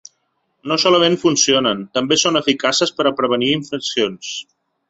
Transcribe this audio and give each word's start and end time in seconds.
No 0.71 0.77
solament 0.83 1.17
funcionen, 1.25 1.83
també 1.99 2.19
són 2.23 2.41
eficaces 2.41 2.97
per 2.97 3.09
a 3.11 3.15
prevenir 3.21 3.55
infeccions. 3.59 4.35